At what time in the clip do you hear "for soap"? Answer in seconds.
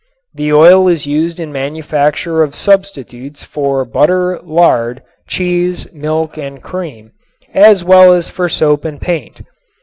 8.27-8.83